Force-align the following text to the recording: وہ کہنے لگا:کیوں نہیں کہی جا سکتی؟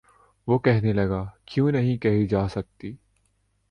وہ 0.47 0.57
کہنے 0.59 0.93
لگا:کیوں 0.93 1.71
نہیں 1.71 1.97
کہی 1.97 2.27
جا 2.27 2.47
سکتی؟ 2.47 2.95